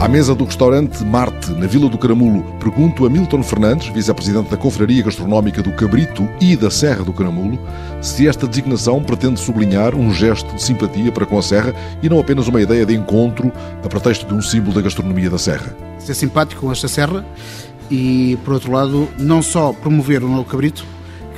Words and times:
À 0.00 0.08
mesa 0.08 0.34
do 0.34 0.46
restaurante 0.46 1.04
Marte, 1.04 1.52
na 1.52 1.66
Vila 1.66 1.86
do 1.86 1.98
Caramulo, 1.98 2.42
pergunto 2.58 3.04
a 3.04 3.10
Milton 3.10 3.42
Fernandes, 3.42 3.88
vice-presidente 3.88 4.48
da 4.48 4.56
Confraria 4.56 5.02
Gastronómica 5.02 5.62
do 5.62 5.72
Cabrito 5.72 6.26
e 6.40 6.56
da 6.56 6.70
Serra 6.70 7.04
do 7.04 7.12
Caramulo, 7.12 7.58
se 8.00 8.26
esta 8.26 8.46
designação 8.46 9.02
pretende 9.02 9.38
sublinhar 9.38 9.94
um 9.94 10.10
gesto 10.10 10.54
de 10.54 10.62
simpatia 10.62 11.12
para 11.12 11.26
com 11.26 11.36
a 11.36 11.42
Serra 11.42 11.74
e 12.02 12.08
não 12.08 12.18
apenas 12.18 12.48
uma 12.48 12.62
ideia 12.62 12.86
de 12.86 12.94
encontro 12.94 13.52
a 13.84 13.88
pretexto 13.88 14.24
de 14.24 14.32
um 14.32 14.40
símbolo 14.40 14.72
da 14.72 14.80
gastronomia 14.80 15.28
da 15.28 15.36
Serra. 15.36 15.76
Ser 15.98 16.14
simpático 16.14 16.62
com 16.62 16.72
esta 16.72 16.88
Serra 16.88 17.22
e, 17.90 18.38
por 18.42 18.54
outro 18.54 18.72
lado, 18.72 19.06
não 19.18 19.42
só 19.42 19.74
promover 19.74 20.24
o 20.24 20.28
novo 20.28 20.46
Cabrito, 20.46 20.82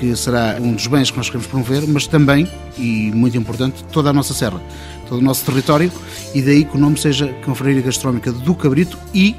que 0.02 0.16
será 0.16 0.58
um 0.60 0.74
dos 0.74 0.88
bens 0.88 1.12
que 1.12 1.16
nós 1.16 1.28
queremos 1.28 1.46
promover, 1.46 1.86
mas 1.86 2.08
também, 2.08 2.50
e 2.76 3.12
muito 3.14 3.38
importante, 3.38 3.84
toda 3.92 4.10
a 4.10 4.12
nossa 4.12 4.34
Serra 4.34 4.60
todo 5.08 5.20
o 5.20 5.24
nosso 5.24 5.44
território 5.44 5.92
e 6.34 6.42
daí 6.42 6.64
que 6.64 6.76
o 6.76 6.80
nome 6.80 6.98
seja 6.98 7.28
Confraria 7.44 7.80
Gastronómica 7.82 8.32
do 8.32 8.54
Cabrito 8.54 8.98
e 9.14 9.36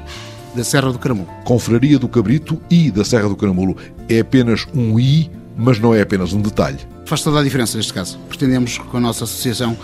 da 0.54 0.64
Serra 0.64 0.90
do 0.90 0.98
Caramulo. 0.98 1.28
Confraria 1.44 1.98
do 1.98 2.08
Cabrito 2.08 2.58
e 2.70 2.90
da 2.90 3.04
Serra 3.04 3.28
do 3.28 3.36
Caramulo 3.36 3.76
é 4.08 4.20
apenas 4.20 4.66
um 4.74 4.98
I, 4.98 5.30
mas 5.56 5.78
não 5.78 5.94
é 5.94 6.00
apenas 6.00 6.32
um 6.32 6.40
detalhe. 6.40 6.78
Faz 7.04 7.22
toda 7.22 7.40
a 7.40 7.42
diferença 7.42 7.76
neste 7.76 7.92
caso. 7.92 8.18
Pretendemos, 8.28 8.78
com 8.78 8.96
a 8.96 9.00
nossa 9.00 9.24
associação, 9.24 9.76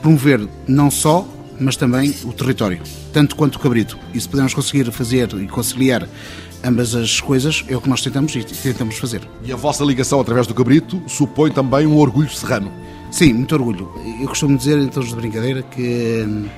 promover 0.00 0.48
não 0.66 0.90
só, 0.90 1.26
mas 1.62 1.76
também 1.76 2.14
o 2.24 2.32
território, 2.32 2.80
tanto 3.12 3.36
quanto 3.36 3.56
o 3.56 3.58
Cabrito. 3.58 3.98
E 4.12 4.20
se 4.20 4.28
pudermos 4.28 4.52
conseguir 4.52 4.90
fazer 4.90 5.32
e 5.34 5.46
conciliar 5.46 6.06
ambas 6.64 6.94
as 6.94 7.20
coisas, 7.20 7.64
é 7.68 7.76
o 7.76 7.80
que 7.80 7.88
nós 7.88 8.02
tentamos 8.02 8.34
e 8.34 8.44
tentamos 8.44 8.98
fazer. 8.98 9.20
E 9.44 9.52
a 9.52 9.56
vossa 9.56 9.84
ligação 9.84 10.20
através 10.20 10.46
do 10.46 10.54
Cabrito 10.54 11.02
supõe 11.06 11.50
também 11.50 11.86
um 11.86 11.96
orgulho 11.96 12.30
serrano. 12.30 12.70
Sim, 13.10 13.34
muito 13.34 13.54
orgulho. 13.54 13.90
Eu 14.20 14.28
costumo 14.28 14.56
dizer, 14.56 14.78
em 14.78 14.88
termos 14.88 15.10
de 15.10 15.16
brincadeira, 15.16 15.62
que 15.62 16.24
hum, 16.26 16.48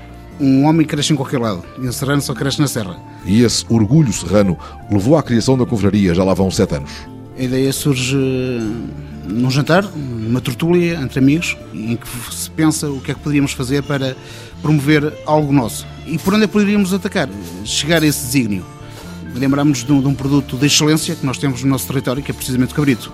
um 0.40 0.64
homem 0.64 0.86
cresce 0.86 1.12
em 1.12 1.16
qualquer 1.16 1.40
lado 1.40 1.64
e 1.78 1.88
um 1.88 1.92
serrano 1.92 2.22
só 2.22 2.34
cresce 2.34 2.60
na 2.60 2.66
serra. 2.66 2.96
E 3.24 3.42
esse 3.42 3.64
orgulho 3.68 4.12
serrano 4.12 4.58
levou 4.90 5.16
à 5.16 5.22
criação 5.22 5.56
da 5.56 5.66
confraria, 5.66 6.14
já 6.14 6.22
lá 6.22 6.34
vão 6.34 6.50
sete 6.50 6.76
anos. 6.76 6.92
A 7.38 7.42
ideia 7.42 7.72
surge 7.72 8.16
num 9.28 9.50
jantar, 9.50 9.84
numa 9.84 10.40
tertúlia 10.40 10.96
entre 11.00 11.18
amigos, 11.18 11.56
em 11.72 11.96
que 11.96 12.06
se 12.34 12.50
pensa 12.50 12.88
o 12.88 13.00
que 13.00 13.10
é 13.10 13.14
que 13.14 13.20
poderíamos 13.20 13.52
fazer 13.52 13.82
para 13.82 14.16
promover 14.62 15.12
algo 15.26 15.52
nosso. 15.52 15.86
E 16.06 16.18
por 16.18 16.34
onde 16.34 16.44
é 16.44 16.46
poderíamos 16.46 16.92
atacar? 16.92 17.28
Chegar 17.64 18.02
a 18.02 18.06
esse 18.06 18.26
desígnio. 18.26 18.64
Lembramos 19.34 19.82
de 19.84 19.92
um, 19.92 20.00
de 20.00 20.06
um 20.06 20.14
produto 20.14 20.56
de 20.56 20.66
excelência 20.66 21.14
que 21.16 21.26
nós 21.26 21.38
temos 21.38 21.62
no 21.62 21.70
nosso 21.70 21.86
território, 21.86 22.22
que 22.22 22.30
é 22.30 22.34
precisamente 22.34 22.72
o 22.72 22.76
cabrito. 22.76 23.12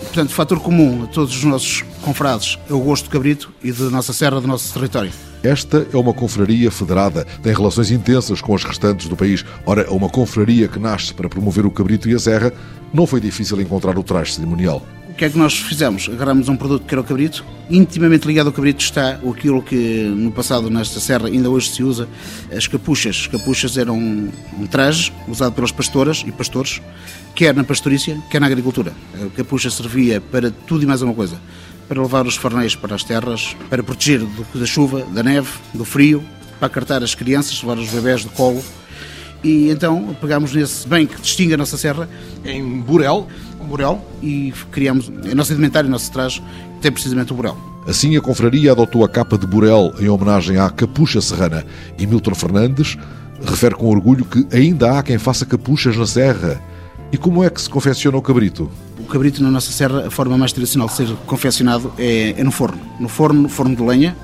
Portanto, 0.00 0.32
fator 0.32 0.60
comum 0.60 1.04
a 1.04 1.06
todos 1.06 1.36
os 1.36 1.44
nossos 1.44 1.84
confrades 2.02 2.58
é 2.68 2.72
o 2.72 2.80
gosto 2.80 3.04
do 3.04 3.10
cabrito 3.10 3.52
e 3.62 3.70
da 3.70 3.90
nossa 3.90 4.12
serra, 4.12 4.40
do 4.40 4.46
nosso 4.46 4.72
território. 4.72 5.12
Esta 5.42 5.86
é 5.92 5.96
uma 5.96 6.12
confraria 6.12 6.70
federada, 6.70 7.24
tem 7.42 7.52
relações 7.52 7.90
intensas 7.90 8.40
com 8.40 8.54
as 8.54 8.64
restantes 8.64 9.08
do 9.08 9.16
país. 9.16 9.44
Ora, 9.64 9.88
uma 9.92 10.08
confraria 10.08 10.68
que 10.68 10.78
nasce 10.78 11.14
para 11.14 11.28
promover 11.28 11.66
o 11.66 11.70
cabrito 11.70 12.08
e 12.08 12.14
a 12.14 12.18
serra, 12.18 12.52
não 12.92 13.06
foi 13.06 13.20
difícil 13.20 13.60
encontrar 13.60 13.98
o 13.98 14.02
traje 14.02 14.32
cerimonial. 14.32 14.82
O 15.16 15.18
que 15.18 15.24
é 15.24 15.30
que 15.30 15.38
nós 15.38 15.56
fizemos? 15.56 16.10
Agarramos 16.12 16.46
um 16.50 16.58
produto 16.58 16.84
que 16.84 16.92
era 16.92 17.00
o 17.00 17.04
cabrito. 17.04 17.42
Intimamente 17.70 18.26
ligado 18.26 18.48
ao 18.48 18.52
cabrito 18.52 18.84
está 18.84 19.12
aquilo 19.12 19.62
que 19.62 19.74
no 20.14 20.30
passado 20.30 20.68
nesta 20.68 21.00
serra 21.00 21.28
ainda 21.28 21.48
hoje 21.48 21.70
se 21.70 21.82
usa, 21.82 22.06
as 22.54 22.66
capuchas. 22.66 23.20
As 23.22 23.26
capuchas 23.26 23.78
eram 23.78 23.96
um 23.96 24.66
traje 24.70 25.10
usado 25.26 25.54
pelas 25.54 25.72
pastoras 25.72 26.22
e 26.26 26.30
pastores 26.30 26.82
quer 27.34 27.54
na 27.54 27.64
pastorícia, 27.64 28.22
quer 28.28 28.42
na 28.42 28.46
agricultura. 28.46 28.92
A 29.14 29.34
capucha 29.34 29.70
servia 29.70 30.20
para 30.20 30.50
tudo 30.50 30.82
e 30.82 30.86
mais 30.86 31.00
uma 31.00 31.14
coisa. 31.14 31.40
Para 31.88 32.02
levar 32.02 32.26
os 32.26 32.36
farnéis 32.36 32.74
para 32.74 32.94
as 32.94 33.02
terras, 33.02 33.56
para 33.70 33.82
proteger 33.82 34.20
do, 34.20 34.58
da 34.58 34.66
chuva, 34.66 35.00
da 35.14 35.22
neve, 35.22 35.48
do 35.72 35.86
frio, 35.86 36.22
para 36.58 36.66
acartar 36.66 37.02
as 37.02 37.14
crianças, 37.14 37.62
levar 37.62 37.78
os 37.78 37.88
bebés 37.88 38.22
do 38.22 38.28
colo. 38.32 38.62
E 39.42 39.70
então 39.70 40.14
pegámos 40.20 40.52
nesse 40.52 40.86
bem 40.86 41.06
que 41.06 41.18
distingue 41.20 41.54
a 41.54 41.56
nossa 41.56 41.78
serra, 41.78 42.08
em 42.44 42.80
burel, 42.80 43.28
burel, 43.66 44.04
e 44.22 44.52
criamos 44.70 45.10
a 45.30 45.34
nossa 45.34 45.52
indumentária, 45.52 45.88
o 45.88 45.90
nosso 45.90 46.10
traje, 46.12 46.42
tem 46.80 46.90
precisamente 46.92 47.32
o 47.32 47.36
burel. 47.36 47.56
Assim, 47.86 48.16
a 48.16 48.20
confraria 48.20 48.72
adotou 48.72 49.04
a 49.04 49.08
capa 49.08 49.38
de 49.38 49.46
burel 49.46 49.92
em 50.00 50.08
homenagem 50.08 50.58
à 50.58 50.68
capucha 50.70 51.20
serrana. 51.20 51.64
E 51.98 52.06
Milton 52.06 52.34
Fernandes 52.34 52.98
refere 53.44 53.74
com 53.74 53.86
orgulho 53.86 54.24
que 54.24 54.46
ainda 54.52 54.98
há 54.98 55.02
quem 55.02 55.18
faça 55.18 55.46
capuchas 55.46 55.96
na 55.96 56.06
serra 56.06 56.60
e 57.12 57.16
como 57.16 57.44
é 57.44 57.50
que 57.50 57.60
se 57.60 57.70
confecciona 57.70 58.16
o 58.16 58.22
cabrito? 58.22 58.70
O 58.98 59.04
cabrito 59.04 59.42
na 59.42 59.50
nossa 59.50 59.70
serra, 59.70 60.08
a 60.08 60.10
forma 60.10 60.36
mais 60.36 60.52
tradicional 60.52 60.88
de 60.88 60.94
ser 60.94 61.08
confeccionado 61.26 61.92
é, 61.96 62.34
é 62.36 62.42
no 62.42 62.50
forno. 62.50 62.78
No 62.98 63.08
forno, 63.08 63.42
no 63.42 63.48
forno 63.48 63.76
de 63.76 63.82
lenha. 63.82 64.16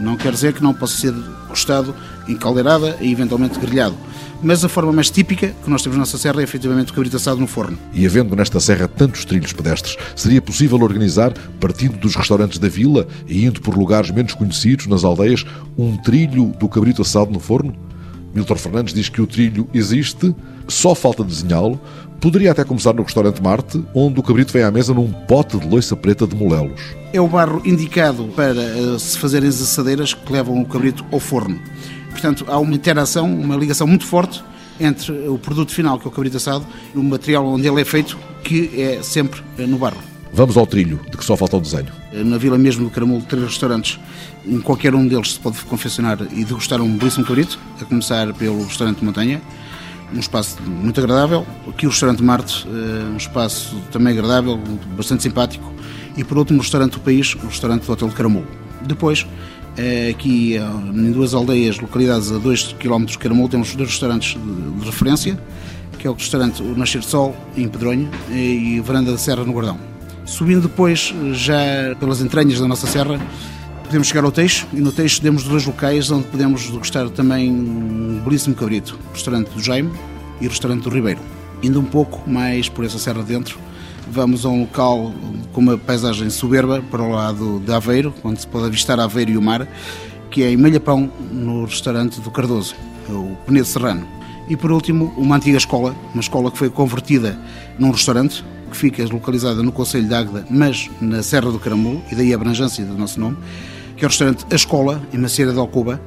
Não 0.00 0.16
quer 0.16 0.32
dizer 0.32 0.52
que 0.52 0.62
não 0.62 0.74
possa 0.74 0.96
ser 0.98 1.14
gostado 1.48 1.94
em 2.28 2.36
caldeirada 2.36 2.96
e 3.00 3.10
eventualmente 3.10 3.58
grelhado. 3.58 3.96
Mas 4.42 4.64
a 4.64 4.68
forma 4.68 4.92
mais 4.92 5.10
típica 5.10 5.48
que 5.48 5.70
nós 5.70 5.82
temos 5.82 5.96
na 5.96 6.02
nossa 6.02 6.18
serra 6.18 6.40
é 6.40 6.44
efetivamente 6.44 6.92
o 6.92 6.94
cabrito 6.94 7.16
assado 7.16 7.40
no 7.40 7.46
forno. 7.46 7.78
E 7.92 8.04
havendo 8.04 8.36
nesta 8.36 8.60
serra 8.60 8.86
tantos 8.86 9.24
trilhos 9.24 9.52
pedestres, 9.52 9.96
seria 10.14 10.42
possível 10.42 10.80
organizar, 10.80 11.32
partindo 11.58 11.96
dos 11.96 12.14
restaurantes 12.14 12.58
da 12.58 12.68
vila 12.68 13.06
e 13.26 13.46
indo 13.46 13.60
por 13.60 13.76
lugares 13.76 14.10
menos 14.10 14.34
conhecidos 14.34 14.86
nas 14.86 15.04
aldeias, 15.04 15.44
um 15.76 15.96
trilho 15.96 16.52
do 16.58 16.68
cabrito 16.68 17.02
assado 17.02 17.32
no 17.32 17.40
forno? 17.40 17.74
Milton 18.36 18.56
Fernandes 18.56 18.92
diz 18.92 19.08
que 19.08 19.22
o 19.22 19.26
trilho 19.26 19.66
existe, 19.72 20.34
só 20.68 20.94
falta 20.94 21.24
desenhá-lo. 21.24 21.80
Poderia 22.20 22.52
até 22.52 22.64
começar 22.64 22.92
no 22.92 23.02
restaurante 23.02 23.42
Marte, 23.42 23.82
onde 23.94 24.20
o 24.20 24.22
cabrito 24.22 24.52
vem 24.52 24.62
à 24.62 24.70
mesa 24.70 24.92
num 24.92 25.10
pote 25.10 25.58
de 25.58 25.66
loiça 25.66 25.96
preta 25.96 26.26
de 26.26 26.36
molelos. 26.36 26.80
É 27.14 27.20
o 27.20 27.26
barro 27.26 27.62
indicado 27.64 28.24
para 28.36 28.60
uh, 28.60 28.98
se 28.98 29.18
fazerem 29.18 29.48
as 29.48 29.60
assadeiras 29.60 30.12
que 30.12 30.30
levam 30.30 30.60
o 30.60 30.66
cabrito 30.66 31.02
ao 31.10 31.18
forno. 31.18 31.58
Portanto, 32.10 32.44
há 32.46 32.58
uma 32.58 32.74
interação, 32.74 33.32
uma 33.32 33.56
ligação 33.56 33.86
muito 33.86 34.04
forte 34.04 34.44
entre 34.78 35.12
o 35.28 35.38
produto 35.38 35.72
final, 35.72 35.98
que 35.98 36.06
é 36.06 36.08
o 36.08 36.12
cabrito 36.12 36.36
assado, 36.36 36.66
e 36.94 36.98
o 36.98 37.02
material 37.02 37.46
onde 37.46 37.66
ele 37.66 37.80
é 37.80 37.84
feito, 37.84 38.18
que 38.44 38.70
é 38.80 39.02
sempre 39.02 39.40
uh, 39.58 39.66
no 39.66 39.78
barro. 39.78 40.15
Vamos 40.36 40.58
ao 40.58 40.66
trilho, 40.66 41.00
de 41.10 41.16
que 41.16 41.24
só 41.24 41.34
falta 41.34 41.56
o 41.56 41.60
desenho. 41.62 41.90
Uh, 42.12 42.22
na 42.22 42.36
vila 42.36 42.58
mesmo 42.58 42.84
do 42.84 42.90
Caramulo, 42.90 43.22
três 43.22 43.42
restaurantes. 43.42 43.98
Em 44.46 44.60
qualquer 44.60 44.94
um 44.94 45.08
deles 45.08 45.32
se 45.32 45.40
pode 45.40 45.56
confeccionar 45.60 46.18
e 46.30 46.44
degustar 46.44 46.78
um 46.82 46.94
belíssimo 46.94 47.24
cabrito, 47.24 47.58
a 47.80 47.86
começar 47.86 48.30
pelo 48.34 48.62
restaurante 48.62 49.02
Montanha, 49.02 49.40
um 50.14 50.18
espaço 50.18 50.62
muito 50.62 51.00
agradável. 51.00 51.46
Aqui 51.66 51.86
o 51.86 51.88
restaurante 51.88 52.22
Marte, 52.22 52.68
eh, 52.68 53.04
um 53.14 53.16
espaço 53.16 53.74
também 53.90 54.12
agradável, 54.12 54.60
bastante 54.94 55.22
simpático. 55.22 55.72
E 56.18 56.22
por 56.22 56.36
último, 56.36 56.58
o 56.58 56.62
restaurante 56.62 56.92
do 56.92 57.00
país, 57.00 57.34
o 57.34 57.46
restaurante 57.46 57.86
do 57.86 57.92
Hotel 57.92 58.08
de 58.08 58.14
Caramulo. 58.14 58.46
Depois, 58.82 59.26
eh, 59.78 60.10
aqui 60.10 60.58
eh, 60.58 60.60
em 60.60 61.12
duas 61.12 61.32
aldeias, 61.32 61.80
localidades 61.80 62.30
a 62.30 62.36
2 62.36 62.74
km 62.74 63.06
de 63.06 63.16
Caramulo, 63.16 63.48
temos 63.48 63.74
dois 63.74 63.88
restaurantes 63.88 64.36
de 64.38 64.84
referência, 64.84 65.40
que 65.98 66.06
é 66.06 66.10
o 66.10 66.12
restaurante 66.12 66.62
O 66.62 66.76
Nascer 66.76 67.00
de 67.00 67.06
Sol, 67.06 67.34
em 67.56 67.66
Pedronha, 67.66 68.10
e 68.30 68.78
Varanda 68.80 69.12
da 69.12 69.18
Serra, 69.18 69.42
no 69.42 69.54
Guardão. 69.54 69.95
Subindo 70.26 70.62
depois, 70.62 71.14
já 71.32 71.94
pelas 72.00 72.20
entranhas 72.20 72.58
da 72.58 72.66
nossa 72.66 72.86
serra, 72.88 73.18
podemos 73.84 74.08
chegar 74.08 74.24
ao 74.24 74.32
Teixo 74.32 74.66
e 74.72 74.80
no 74.80 74.90
Teixo 74.90 75.22
temos 75.22 75.44
dois 75.44 75.64
locais 75.64 76.10
onde 76.10 76.26
podemos 76.26 76.68
degustar 76.68 77.08
também 77.10 77.48
um 77.48 78.20
belíssimo 78.24 78.56
cabrito, 78.56 78.98
o 79.08 79.12
restaurante 79.14 79.50
do 79.50 79.62
Jaime 79.62 79.92
e 80.40 80.46
o 80.46 80.50
restaurante 80.50 80.82
do 80.82 80.90
Ribeiro. 80.90 81.20
Indo 81.62 81.78
um 81.78 81.84
pouco 81.84 82.28
mais 82.28 82.68
por 82.68 82.84
essa 82.84 82.98
serra 82.98 83.22
dentro, 83.22 83.56
vamos 84.10 84.44
a 84.44 84.48
um 84.48 84.62
local 84.62 85.14
com 85.52 85.60
uma 85.60 85.78
paisagem 85.78 86.28
soberba 86.28 86.82
para 86.90 87.02
o 87.02 87.10
lado 87.12 87.62
de 87.64 87.72
Aveiro, 87.72 88.12
onde 88.24 88.40
se 88.40 88.48
pode 88.48 88.66
avistar 88.66 88.98
Aveiro 88.98 89.30
e 89.30 89.38
o 89.38 89.42
mar, 89.42 89.66
que 90.28 90.42
é 90.42 90.50
em 90.50 90.56
Malhapão, 90.56 91.08
no 91.30 91.66
restaurante 91.66 92.20
do 92.20 92.32
Cardoso, 92.32 92.74
o 93.08 93.36
Penedo 93.46 93.66
Serrano. 93.66 94.06
E 94.48 94.56
por 94.56 94.72
último, 94.72 95.14
uma 95.16 95.36
antiga 95.36 95.56
escola, 95.56 95.94
uma 96.12 96.20
escola 96.20 96.50
que 96.50 96.58
foi 96.58 96.68
convertida 96.68 97.38
num 97.78 97.92
restaurante, 97.92 98.44
que 98.66 98.76
fica 98.76 99.04
localizada 99.04 99.62
no 99.62 99.72
Conselho 99.72 100.06
de 100.06 100.14
Águeda, 100.14 100.44
mas 100.50 100.90
na 101.00 101.22
Serra 101.22 101.50
do 101.50 101.58
Caramulo, 101.58 102.02
e 102.10 102.14
daí 102.14 102.32
a 102.32 102.36
abrangência 102.36 102.84
do 102.84 102.96
nosso 102.96 103.18
nome, 103.20 103.36
que 103.96 104.04
é 104.04 104.06
o 104.06 104.08
restaurante 104.08 104.44
A 104.50 104.54
Escola, 104.54 105.02
em 105.12 105.18
Macieira 105.18 105.52
de 105.52 105.58
Alcoba, 105.58 106.00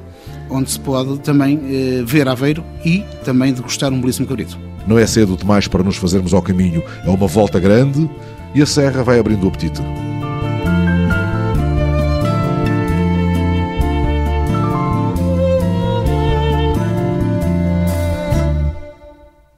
onde 0.48 0.70
se 0.70 0.80
pode 0.80 1.18
também 1.20 1.60
eh, 1.64 2.02
ver 2.04 2.28
Aveiro 2.28 2.64
e 2.84 3.04
também 3.24 3.52
degustar 3.52 3.92
um 3.92 4.00
belíssimo 4.00 4.26
cabrito. 4.26 4.58
Não 4.86 4.98
é 4.98 5.06
cedo 5.06 5.36
demais 5.36 5.68
para 5.68 5.82
nos 5.82 5.96
fazermos 5.96 6.34
ao 6.34 6.42
caminho, 6.42 6.82
é 7.04 7.08
uma 7.08 7.26
volta 7.26 7.60
grande 7.60 8.08
e 8.54 8.62
a 8.62 8.66
serra 8.66 9.02
vai 9.02 9.18
abrindo 9.18 9.44
o 9.44 9.48
apetite. 9.48 9.80